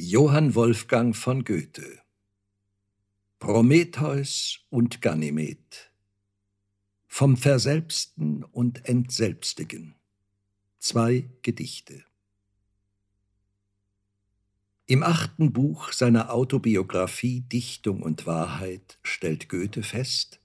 [0.00, 1.98] Johann Wolfgang von Goethe.
[3.40, 5.90] Prometheus und Ganymed.
[7.08, 9.96] Vom Verselbsten und Entselbstigen.
[10.78, 12.04] Zwei Gedichte.
[14.86, 20.38] Im achten Buch seiner Autobiographie Dichtung und Wahrheit stellt Goethe fest,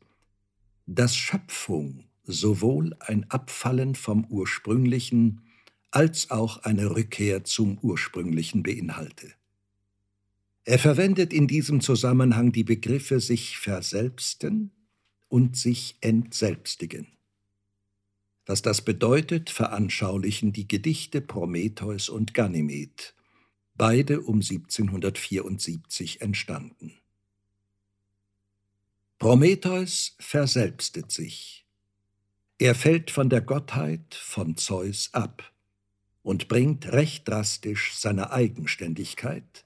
[0.88, 5.44] dass Schöpfung sowohl ein Abfallen vom Ursprünglichen
[5.92, 9.36] als auch eine Rückkehr zum Ursprünglichen beinhalte.
[10.66, 14.72] Er verwendet in diesem Zusammenhang die Begriffe sich verselbsten
[15.28, 17.08] und sich entselbstigen.
[18.46, 23.14] Was das bedeutet, veranschaulichen die Gedichte Prometheus und Ganymed,
[23.76, 26.94] beide um 1774 entstanden.
[29.20, 31.66] Prometheus verselbstet sich.
[32.58, 35.54] Er fällt von der Gottheit, von Zeus ab
[36.22, 39.66] und bringt recht drastisch seine Eigenständigkeit,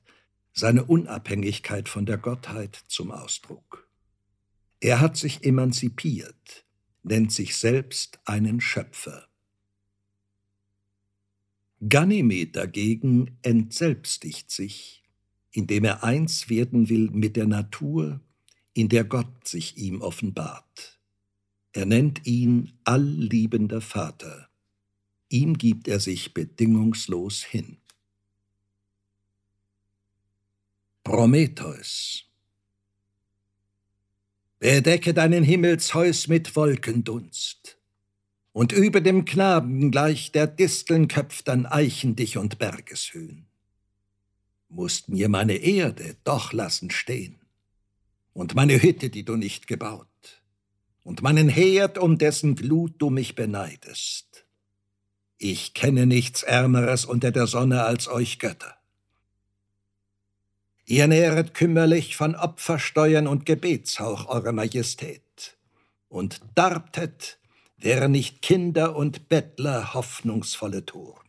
[0.58, 3.88] seine Unabhängigkeit von der Gottheit zum Ausdruck.
[4.80, 6.66] Er hat sich emanzipiert,
[7.04, 9.28] nennt sich selbst einen Schöpfer.
[11.88, 15.04] Ganymed dagegen entselbstigt sich,
[15.52, 18.20] indem er eins werden will mit der Natur,
[18.74, 21.00] in der Gott sich ihm offenbart.
[21.72, 24.50] Er nennt ihn allliebender Vater.
[25.30, 27.78] Ihm gibt er sich bedingungslos hin.
[31.08, 32.26] Prometheus.
[34.60, 37.80] Bedecke deinen Himmel, Zeus, mit Wolkendunst,
[38.52, 43.46] und über dem Knaben gleich der Disteln köpft an Eichen dich und Bergeshöhen.
[44.68, 47.40] Musst mir meine Erde doch lassen stehen,
[48.34, 50.44] und meine Hütte, die du nicht gebaut,
[51.06, 54.46] und meinen Herd, um dessen Glut du mich beneidest.
[55.38, 58.78] Ich kenne nichts Ärmeres unter der Sonne als euch Götter.
[60.90, 65.58] Ihr nähret kümmerlich von Opfersteuern und Gebetshauch Eure Majestät
[66.08, 67.40] und darbtet,
[67.76, 71.28] wären nicht Kinder und Bettler hoffnungsvolle Toren.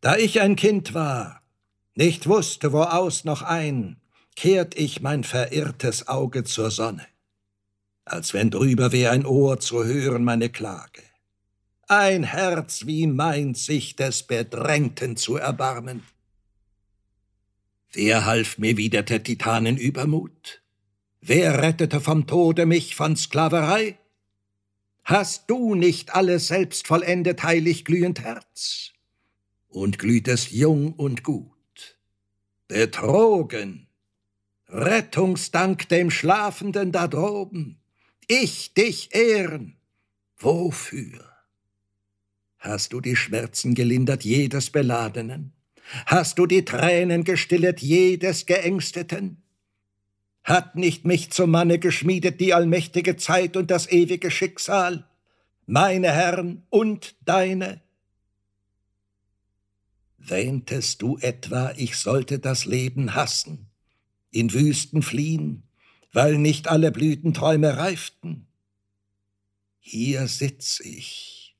[0.00, 1.42] Da ich ein Kind war,
[1.94, 4.00] nicht wusste, wo aus noch ein,
[4.34, 7.06] kehrt ich mein verirrtes Auge zur Sonne,
[8.06, 11.02] als wenn drüber wär ein Ohr zu hören meine Klage.
[11.88, 16.02] Ein Herz wie meins sich des Bedrängten zu erbarmen.
[18.00, 20.62] Wer half mir wieder der Titanen Übermut?
[21.20, 23.98] Wer rettete vom Tode mich von Sklaverei?
[25.02, 28.92] Hast du nicht alles selbst vollendet, heilig glühend Herz?
[29.66, 31.98] Und glüht es jung und gut?
[32.68, 33.88] Betrogen,
[34.68, 37.80] Rettungsdank dem Schlafenden da droben,
[38.28, 39.76] ich dich ehren,
[40.36, 41.32] wofür?
[42.58, 45.57] Hast du die Schmerzen gelindert jedes Beladenen?
[46.06, 49.42] Hast du die Tränen gestillet jedes Geängsteten?
[50.44, 55.06] Hat nicht mich zum Manne geschmiedet die allmächtige Zeit und das ewige Schicksal,
[55.66, 57.82] meine Herren und deine?
[60.16, 63.66] Wähntest du etwa, ich sollte das Leben hassen,
[64.30, 65.62] in Wüsten fliehen,
[66.12, 68.46] weil nicht alle Blütenträume reiften?
[69.80, 71.56] Hier sitz ich,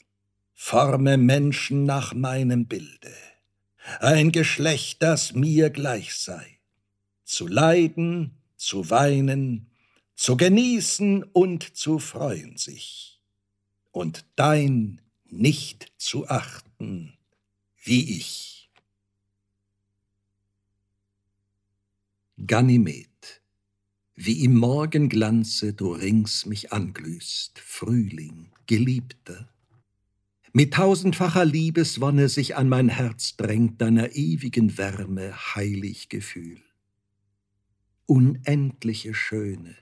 [0.54, 3.14] forme Menschen nach meinem Bilde
[4.00, 6.58] ein Geschlecht, das mir gleich sei,
[7.24, 9.70] zu leiden, zu weinen,
[10.14, 13.20] zu genießen und zu freuen sich,
[13.90, 17.16] und dein nicht zu achten,
[17.82, 18.70] wie ich.
[22.46, 23.42] Ganymed,
[24.14, 29.48] wie im Morgenglanze du rings mich anglühst, Frühling, Geliebter,
[30.58, 36.60] mit tausendfacher Liebeswonne sich an mein Herz drängt deiner ewigen Wärme heilig Gefühl.
[38.06, 39.76] Unendliche Schöne,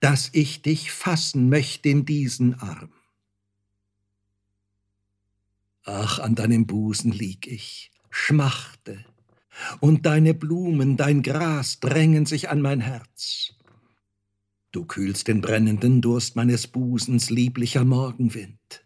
[0.00, 2.88] dass ich dich fassen möcht in diesen Arm.
[5.84, 9.04] Ach, an deinem Busen lieg ich, schmachte,
[9.80, 13.52] und deine Blumen, dein Gras drängen sich an mein Herz.
[14.70, 18.81] Du kühlst den brennenden Durst meines Busens, lieblicher Morgenwind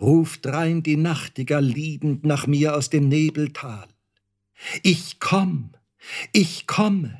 [0.00, 3.88] ruft rein die Nachtigall liebend nach mir aus dem Nebeltal.
[4.82, 5.72] Ich komm,
[6.32, 7.18] ich komme.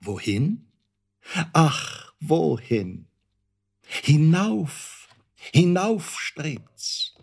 [0.00, 0.66] Wohin?
[1.52, 3.06] Ach, wohin?
[3.82, 5.08] Hinauf,
[5.52, 7.14] hinauf strebt's.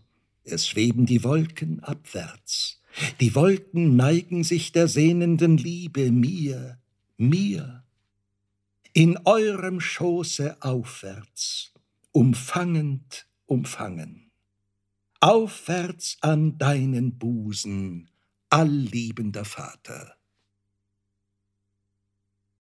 [0.43, 2.81] Es schweben die Wolken abwärts.
[3.19, 6.79] Die Wolken neigen sich der sehnenden Liebe mir,
[7.17, 7.83] mir.
[8.93, 11.73] In eurem Schoße aufwärts,
[12.11, 14.31] umfangend umfangen.
[15.19, 18.11] Aufwärts an deinen Busen,
[18.49, 20.16] allliebender Vater.